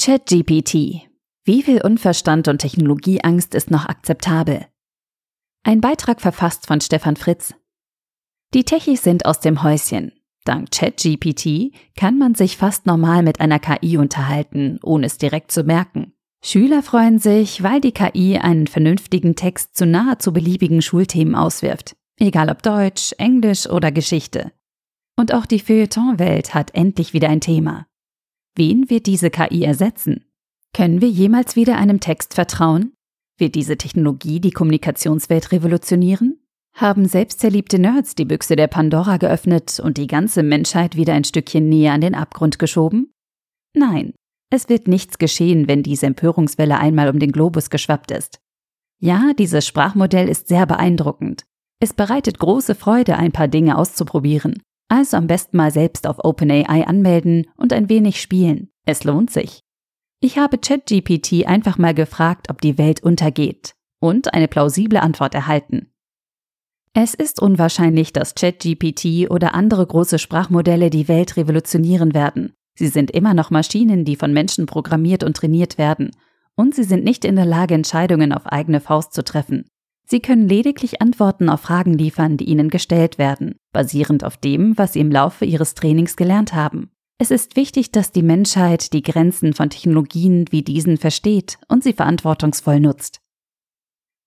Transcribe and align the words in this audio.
ChatGPT. 0.00 1.08
Wie 1.44 1.62
viel 1.64 1.82
Unverstand 1.82 2.46
und 2.46 2.58
Technologieangst 2.58 3.52
ist 3.52 3.68
noch 3.72 3.86
akzeptabel? 3.86 4.64
Ein 5.64 5.80
Beitrag 5.80 6.20
verfasst 6.20 6.68
von 6.68 6.80
Stefan 6.80 7.16
Fritz. 7.16 7.52
Die 8.54 8.62
Techies 8.62 9.02
sind 9.02 9.26
aus 9.26 9.40
dem 9.40 9.64
Häuschen. 9.64 10.12
Dank 10.44 10.70
ChatGPT 10.70 11.74
kann 11.96 12.16
man 12.16 12.36
sich 12.36 12.56
fast 12.56 12.86
normal 12.86 13.24
mit 13.24 13.40
einer 13.40 13.58
KI 13.58 13.96
unterhalten, 13.96 14.78
ohne 14.84 15.06
es 15.06 15.18
direkt 15.18 15.50
zu 15.50 15.64
merken. 15.64 16.12
Schüler 16.44 16.84
freuen 16.84 17.18
sich, 17.18 17.64
weil 17.64 17.80
die 17.80 17.92
KI 17.92 18.38
einen 18.38 18.68
vernünftigen 18.68 19.34
Text 19.34 19.76
zu 19.76 19.84
nahezu 19.84 20.32
beliebigen 20.32 20.80
Schulthemen 20.80 21.34
auswirft. 21.34 21.96
Egal 22.20 22.50
ob 22.50 22.62
Deutsch, 22.62 23.14
Englisch 23.18 23.68
oder 23.68 23.90
Geschichte. 23.90 24.52
Und 25.16 25.34
auch 25.34 25.44
die 25.44 25.58
Feuilleton-Welt 25.58 26.54
hat 26.54 26.72
endlich 26.76 27.12
wieder 27.12 27.28
ein 27.28 27.40
Thema. 27.40 27.87
Wen 28.58 28.90
wird 28.90 29.06
diese 29.06 29.30
KI 29.30 29.62
ersetzen? 29.62 30.24
Können 30.74 31.00
wir 31.00 31.08
jemals 31.08 31.54
wieder 31.54 31.78
einem 31.78 32.00
Text 32.00 32.34
vertrauen? 32.34 32.92
Wird 33.38 33.54
diese 33.54 33.78
Technologie 33.78 34.40
die 34.40 34.50
Kommunikationswelt 34.50 35.52
revolutionieren? 35.52 36.40
Haben 36.74 37.06
selbstzerliebte 37.06 37.78
Nerds 37.78 38.16
die 38.16 38.24
Büchse 38.24 38.56
der 38.56 38.66
Pandora 38.66 39.18
geöffnet 39.18 39.78
und 39.78 39.96
die 39.96 40.08
ganze 40.08 40.42
Menschheit 40.42 40.96
wieder 40.96 41.12
ein 41.12 41.22
Stückchen 41.22 41.68
näher 41.68 41.92
an 41.92 42.00
den 42.00 42.16
Abgrund 42.16 42.58
geschoben? 42.58 43.12
Nein, 43.76 44.14
es 44.50 44.68
wird 44.68 44.88
nichts 44.88 45.18
geschehen, 45.18 45.68
wenn 45.68 45.84
diese 45.84 46.06
Empörungswelle 46.06 46.78
einmal 46.78 47.10
um 47.10 47.20
den 47.20 47.30
Globus 47.30 47.70
geschwappt 47.70 48.10
ist. 48.10 48.40
Ja, 49.00 49.34
dieses 49.38 49.68
Sprachmodell 49.68 50.28
ist 50.28 50.48
sehr 50.48 50.66
beeindruckend. 50.66 51.44
Es 51.78 51.92
bereitet 51.92 52.40
große 52.40 52.74
Freude, 52.74 53.18
ein 53.18 53.30
paar 53.30 53.46
Dinge 53.46 53.78
auszuprobieren. 53.78 54.60
Also 54.88 55.16
am 55.16 55.26
besten 55.26 55.56
mal 55.56 55.70
selbst 55.70 56.06
auf 56.06 56.24
OpenAI 56.24 56.86
anmelden 56.86 57.46
und 57.56 57.72
ein 57.72 57.88
wenig 57.88 58.20
spielen. 58.20 58.70
Es 58.86 59.04
lohnt 59.04 59.30
sich. 59.30 59.60
Ich 60.20 60.38
habe 60.38 60.58
ChatGPT 60.58 61.46
einfach 61.46 61.78
mal 61.78 61.94
gefragt, 61.94 62.48
ob 62.50 62.60
die 62.60 62.78
Welt 62.78 63.02
untergeht 63.02 63.74
und 64.00 64.34
eine 64.34 64.48
plausible 64.48 65.00
Antwort 65.00 65.34
erhalten. 65.34 65.92
Es 66.94 67.14
ist 67.14 67.40
unwahrscheinlich, 67.40 68.12
dass 68.12 68.34
ChatGPT 68.34 69.30
oder 69.30 69.54
andere 69.54 69.86
große 69.86 70.18
Sprachmodelle 70.18 70.90
die 70.90 71.06
Welt 71.06 71.36
revolutionieren 71.36 72.14
werden. 72.14 72.54
Sie 72.74 72.88
sind 72.88 73.10
immer 73.10 73.34
noch 73.34 73.50
Maschinen, 73.50 74.04
die 74.04 74.16
von 74.16 74.32
Menschen 74.32 74.66
programmiert 74.66 75.22
und 75.22 75.36
trainiert 75.36 75.78
werden. 75.78 76.10
Und 76.56 76.74
sie 76.74 76.84
sind 76.84 77.04
nicht 77.04 77.24
in 77.24 77.36
der 77.36 77.44
Lage, 77.44 77.74
Entscheidungen 77.74 78.32
auf 78.32 78.46
eigene 78.46 78.80
Faust 78.80 79.12
zu 79.12 79.22
treffen. 79.22 79.68
Sie 80.06 80.20
können 80.20 80.48
lediglich 80.48 81.02
Antworten 81.02 81.50
auf 81.50 81.60
Fragen 81.60 81.92
liefern, 81.92 82.36
die 82.36 82.46
ihnen 82.46 82.70
gestellt 82.70 83.18
werden, 83.18 83.57
basierend 83.78 84.24
auf 84.24 84.36
dem, 84.36 84.76
was 84.76 84.94
sie 84.94 84.98
im 84.98 85.12
Laufe 85.12 85.44
ihres 85.44 85.74
Trainings 85.74 86.16
gelernt 86.16 86.52
haben. 86.52 86.90
Es 87.16 87.30
ist 87.30 87.54
wichtig, 87.54 87.92
dass 87.92 88.10
die 88.10 88.24
Menschheit 88.24 88.92
die 88.92 89.02
Grenzen 89.02 89.52
von 89.52 89.70
Technologien 89.70 90.46
wie 90.50 90.62
diesen 90.62 90.96
versteht 90.96 91.58
und 91.68 91.84
sie 91.84 91.92
verantwortungsvoll 91.92 92.80
nutzt. 92.80 93.20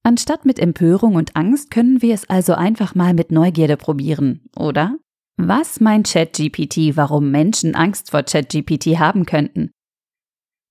Anstatt 0.03 0.45
mit 0.45 0.57
Empörung 0.57 1.15
und 1.15 1.35
Angst 1.35 1.69
können 1.69 2.01
wir 2.01 2.13
es 2.13 2.29
also 2.29 2.53
einfach 2.53 2.95
mal 2.95 3.13
mit 3.13 3.33
Neugierde 3.33 3.75
probieren, 3.75 4.49
oder? 4.55 4.97
Was 5.35 5.81
meint 5.81 6.07
ChatGPT, 6.07 6.95
warum 6.95 7.29
Menschen 7.29 7.75
Angst 7.75 8.09
vor 8.09 8.23
ChatGPT 8.23 8.99
haben 8.99 9.25
könnten? 9.25 9.71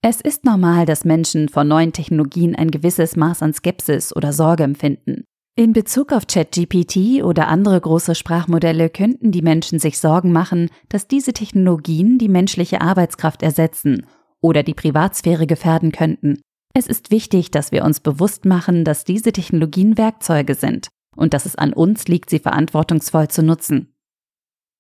Es 0.03 0.23
ist 0.23 0.47
normal, 0.47 0.87
dass 0.87 1.05
Menschen 1.05 1.51
vor 1.51 1.65
neuen 1.65 1.93
Technologien 1.93 2.57
ein 2.57 2.71
gewisses 2.71 3.15
Maß 3.15 3.43
an 3.43 3.53
Skepsis 3.53 4.17
oder 4.17 4.33
Sorge 4.33 4.63
empfinden. 4.63 5.25
In 5.57 5.73
Bezug 5.73 6.13
auf 6.13 6.27
ChatGPT 6.27 7.23
oder 7.23 7.49
andere 7.49 7.81
große 7.81 8.15
Sprachmodelle 8.15 8.89
könnten 8.89 9.33
die 9.33 9.43
Menschen 9.43 9.79
sich 9.79 9.99
Sorgen 9.99 10.33
machen, 10.33 10.71
dass 10.89 11.09
diese 11.09 11.33
Technologien 11.33 12.19
die 12.19 12.29
menschliche 12.29 12.81
Arbeitskraft 12.81 13.43
ersetzen 13.43 14.07
oder 14.41 14.63
die 14.63 14.75
Privatsphäre 14.75 15.47
gefährden 15.47 15.93
könnten. 15.93 16.41
Es 16.73 16.87
ist 16.87 17.11
wichtig, 17.11 17.51
dass 17.51 17.73
wir 17.73 17.85
uns 17.85 18.01
bewusst 18.01 18.45
machen, 18.45 18.85
dass 18.85 19.05
diese 19.05 19.33
Technologien 19.33 19.99
Werkzeuge 19.99 20.55
sind 20.55 20.89
und 21.17 21.35
dass 21.35 21.47
es 21.47 21.57
an 21.57 21.73
uns 21.73 22.07
liegt, 22.07 22.31
sie 22.31 22.39
verantwortungsvoll 22.39 23.29
zu 23.29 23.43
nutzen. 23.43 23.93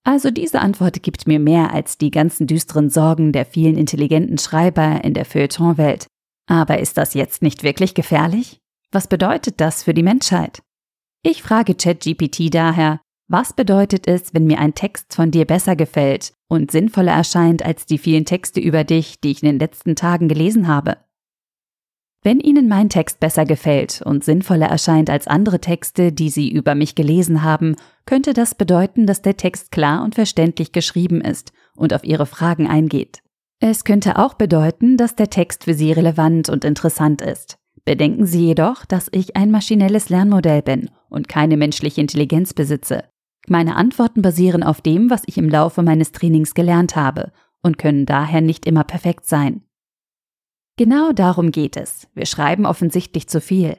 Also 0.04 0.30
diese 0.30 0.60
Antwort 0.60 1.03
gibt 1.03 1.26
mir 1.26 1.41
mehr 1.41 1.75
als 1.75 1.98
die 1.98 2.10
ganzen 2.10 2.47
düsteren 2.47 2.88
Sorgen 2.88 3.32
der 3.32 3.44
vielen 3.44 3.76
intelligenten 3.76 4.38
Schreiber 4.38 5.04
in 5.04 5.14
der 5.14 5.25
Feuilleton-Welt. 5.25 6.06
Aber 6.47 6.78
ist 6.78 6.97
das 6.97 7.12
jetzt 7.14 7.42
nicht 7.42 7.64
wirklich 7.64 7.94
gefährlich? 7.94 8.59
Was 8.92 9.06
bedeutet 9.06 9.60
das 9.60 9.84
für 9.84 9.94
die 9.94 10.02
Menschheit? 10.02 10.62
Ich 11.22 11.42
frage 11.42 11.74
ChatGPT 11.74 12.52
daher, 12.52 13.00
was 13.28 13.52
bedeutet 13.52 14.08
es, 14.08 14.34
wenn 14.34 14.46
mir 14.46 14.58
ein 14.58 14.74
Text 14.74 15.14
von 15.14 15.30
dir 15.30 15.44
besser 15.44 15.76
gefällt 15.76 16.32
und 16.48 16.72
sinnvoller 16.72 17.12
erscheint 17.12 17.64
als 17.64 17.86
die 17.86 17.98
vielen 17.98 18.24
Texte 18.24 18.58
über 18.58 18.82
dich, 18.82 19.20
die 19.20 19.30
ich 19.30 19.42
in 19.44 19.48
den 19.50 19.58
letzten 19.60 19.94
Tagen 19.94 20.26
gelesen 20.26 20.66
habe? 20.66 20.96
Wenn 22.22 22.40
Ihnen 22.40 22.66
mein 22.66 22.88
Text 22.88 23.20
besser 23.20 23.44
gefällt 23.44 24.02
und 24.02 24.24
sinnvoller 24.24 24.66
erscheint 24.66 25.08
als 25.08 25.28
andere 25.28 25.60
Texte, 25.60 26.12
die 26.12 26.28
Sie 26.28 26.50
über 26.50 26.74
mich 26.74 26.96
gelesen 26.96 27.44
haben, 27.44 27.76
könnte 28.04 28.32
das 28.32 28.56
bedeuten, 28.56 29.06
dass 29.06 29.22
der 29.22 29.36
Text 29.36 29.70
klar 29.70 30.02
und 30.02 30.16
verständlich 30.16 30.72
geschrieben 30.72 31.20
ist 31.20 31.52
und 31.76 31.94
auf 31.94 32.02
Ihre 32.02 32.26
Fragen 32.26 32.66
eingeht. 32.66 33.22
Es 33.60 33.84
könnte 33.84 34.18
auch 34.18 34.34
bedeuten, 34.34 34.96
dass 34.96 35.14
der 35.14 35.30
Text 35.30 35.64
für 35.64 35.74
Sie 35.74 35.92
relevant 35.92 36.48
und 36.48 36.64
interessant 36.64 37.22
ist. 37.22 37.59
Bedenken 37.90 38.24
Sie 38.24 38.46
jedoch, 38.46 38.84
dass 38.84 39.08
ich 39.10 39.34
ein 39.34 39.50
maschinelles 39.50 40.10
Lernmodell 40.10 40.62
bin 40.62 40.90
und 41.08 41.26
keine 41.26 41.56
menschliche 41.56 42.00
Intelligenz 42.00 42.54
besitze. 42.54 43.02
Meine 43.48 43.74
Antworten 43.74 44.22
basieren 44.22 44.62
auf 44.62 44.80
dem, 44.80 45.10
was 45.10 45.24
ich 45.26 45.36
im 45.38 45.48
Laufe 45.48 45.82
meines 45.82 46.12
Trainings 46.12 46.54
gelernt 46.54 46.94
habe 46.94 47.32
und 47.64 47.78
können 47.78 48.06
daher 48.06 48.42
nicht 48.42 48.64
immer 48.64 48.84
perfekt 48.84 49.26
sein. 49.26 49.62
Genau 50.76 51.10
darum 51.10 51.50
geht 51.50 51.76
es. 51.76 52.06
Wir 52.14 52.26
schreiben 52.26 52.64
offensichtlich 52.64 53.26
zu 53.26 53.40
viel. 53.40 53.76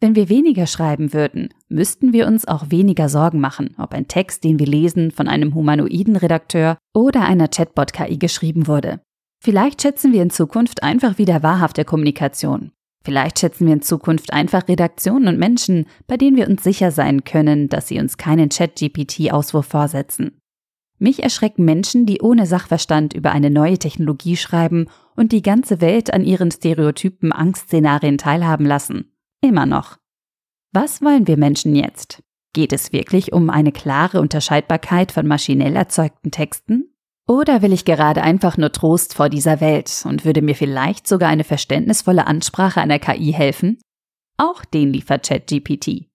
Wenn 0.00 0.14
wir 0.16 0.30
weniger 0.30 0.66
schreiben 0.66 1.12
würden, 1.12 1.52
müssten 1.68 2.14
wir 2.14 2.28
uns 2.28 2.48
auch 2.48 2.70
weniger 2.70 3.10
Sorgen 3.10 3.40
machen, 3.40 3.74
ob 3.76 3.92
ein 3.92 4.08
Text, 4.08 4.42
den 4.42 4.58
wir 4.58 4.66
lesen, 4.66 5.10
von 5.10 5.28
einem 5.28 5.54
humanoiden 5.54 6.16
Redakteur 6.16 6.78
oder 6.94 7.26
einer 7.26 7.48
Chatbot-KI 7.48 8.16
geschrieben 8.16 8.66
wurde. 8.66 9.02
Vielleicht 9.38 9.82
schätzen 9.82 10.14
wir 10.14 10.22
in 10.22 10.30
Zukunft 10.30 10.82
einfach 10.82 11.18
wieder 11.18 11.42
wahrhafte 11.42 11.84
Kommunikation. 11.84 12.72
Vielleicht 13.02 13.38
schätzen 13.38 13.66
wir 13.66 13.72
in 13.72 13.82
Zukunft 13.82 14.32
einfach 14.32 14.68
Redaktionen 14.68 15.28
und 15.28 15.38
Menschen, 15.38 15.86
bei 16.06 16.16
denen 16.16 16.36
wir 16.36 16.48
uns 16.48 16.62
sicher 16.62 16.90
sein 16.90 17.24
können, 17.24 17.68
dass 17.68 17.88
sie 17.88 17.98
uns 17.98 18.18
keinen 18.18 18.50
Chat-GPT-Auswurf 18.50 19.66
vorsetzen. 19.66 20.40
Mich 20.98 21.22
erschrecken 21.22 21.64
Menschen, 21.64 22.04
die 22.04 22.20
ohne 22.20 22.46
Sachverstand 22.46 23.14
über 23.14 23.32
eine 23.32 23.48
neue 23.48 23.78
Technologie 23.78 24.36
schreiben 24.36 24.86
und 25.16 25.32
die 25.32 25.40
ganze 25.40 25.80
Welt 25.80 26.12
an 26.12 26.24
ihren 26.24 26.50
stereotypen 26.50 27.32
Angstszenarien 27.32 28.18
teilhaben 28.18 28.66
lassen. 28.66 29.10
Immer 29.40 29.64
noch. 29.64 29.96
Was 30.72 31.00
wollen 31.00 31.26
wir 31.26 31.38
Menschen 31.38 31.74
jetzt? 31.74 32.22
Geht 32.52 32.74
es 32.74 32.92
wirklich 32.92 33.32
um 33.32 33.48
eine 33.48 33.72
klare 33.72 34.20
Unterscheidbarkeit 34.20 35.10
von 35.10 35.26
maschinell 35.26 35.74
erzeugten 35.74 36.30
Texten? 36.30 36.92
Oder 37.30 37.62
will 37.62 37.72
ich 37.72 37.84
gerade 37.84 38.24
einfach 38.24 38.56
nur 38.56 38.72
Trost 38.72 39.14
vor 39.14 39.28
dieser 39.28 39.60
Welt 39.60 40.02
und 40.04 40.24
würde 40.24 40.42
mir 40.42 40.56
vielleicht 40.56 41.06
sogar 41.06 41.28
eine 41.28 41.44
verständnisvolle 41.44 42.26
Ansprache 42.26 42.80
einer 42.80 42.98
KI 42.98 43.32
helfen? 43.32 43.78
Auch 44.36 44.64
den 44.64 44.92
liefert 44.92 45.28
ChatGPT. 45.28 46.08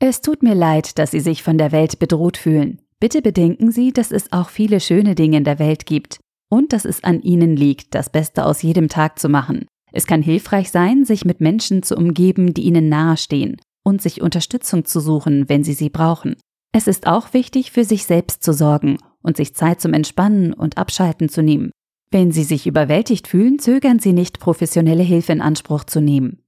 Es 0.00 0.22
tut 0.22 0.42
mir 0.42 0.56
leid, 0.56 0.98
dass 0.98 1.12
Sie 1.12 1.20
sich 1.20 1.44
von 1.44 1.58
der 1.58 1.70
Welt 1.70 2.00
bedroht 2.00 2.38
fühlen. 2.38 2.82
Bitte 2.98 3.22
bedenken 3.22 3.70
Sie, 3.70 3.92
dass 3.92 4.10
es 4.10 4.32
auch 4.32 4.48
viele 4.48 4.80
schöne 4.80 5.14
Dinge 5.14 5.36
in 5.36 5.44
der 5.44 5.60
Welt 5.60 5.86
gibt 5.86 6.18
und 6.50 6.72
dass 6.72 6.84
es 6.84 7.04
an 7.04 7.22
Ihnen 7.22 7.56
liegt, 7.56 7.94
das 7.94 8.10
Beste 8.10 8.46
aus 8.46 8.62
jedem 8.62 8.88
Tag 8.88 9.20
zu 9.20 9.28
machen. 9.28 9.66
Es 9.92 10.08
kann 10.08 10.22
hilfreich 10.22 10.72
sein, 10.72 11.04
sich 11.04 11.24
mit 11.24 11.40
Menschen 11.40 11.84
zu 11.84 11.94
umgeben, 11.94 12.52
die 12.52 12.62
ihnen 12.62 12.88
nahestehen 12.88 13.60
und 13.84 14.02
sich 14.02 14.22
Unterstützung 14.22 14.86
zu 14.86 14.98
suchen, 14.98 15.48
wenn 15.48 15.62
sie 15.62 15.74
sie 15.74 15.88
brauchen. 15.88 16.34
Es 16.72 16.88
ist 16.88 17.06
auch 17.06 17.32
wichtig, 17.32 17.70
für 17.70 17.84
sich 17.84 18.06
selbst 18.06 18.42
zu 18.42 18.52
sorgen 18.52 18.98
und 19.26 19.36
sich 19.36 19.54
Zeit 19.54 19.80
zum 19.80 19.92
Entspannen 19.92 20.52
und 20.52 20.78
Abschalten 20.78 21.28
zu 21.28 21.42
nehmen. 21.42 21.72
Wenn 22.12 22.30
Sie 22.30 22.44
sich 22.44 22.68
überwältigt 22.68 23.26
fühlen, 23.26 23.58
zögern 23.58 23.98
Sie 23.98 24.12
nicht, 24.12 24.38
professionelle 24.38 25.02
Hilfe 25.02 25.32
in 25.32 25.40
Anspruch 25.40 25.82
zu 25.82 26.00
nehmen. 26.00 26.44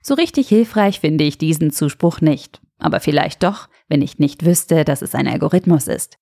So 0.00 0.14
richtig 0.14 0.48
hilfreich 0.48 1.00
finde 1.00 1.24
ich 1.24 1.38
diesen 1.38 1.72
Zuspruch 1.72 2.20
nicht, 2.20 2.62
aber 2.78 3.00
vielleicht 3.00 3.42
doch, 3.42 3.68
wenn 3.88 4.00
ich 4.00 4.20
nicht 4.20 4.46
wüsste, 4.46 4.84
dass 4.84 5.02
es 5.02 5.16
ein 5.16 5.26
Algorithmus 5.26 5.88
ist. 5.88 6.18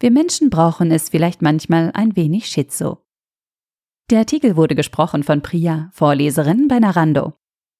Wir 0.00 0.10
Menschen 0.10 0.50
brauchen 0.50 0.90
es 0.90 1.10
vielleicht 1.10 1.42
manchmal 1.42 1.92
ein 1.94 2.16
wenig 2.16 2.46
schizo. 2.46 2.98
Der 4.10 4.18
Artikel 4.18 4.56
wurde 4.56 4.74
gesprochen 4.74 5.22
von 5.22 5.42
Priya, 5.42 5.90
Vorleserin 5.92 6.66
bei 6.66 6.80
Narando. 6.80 7.34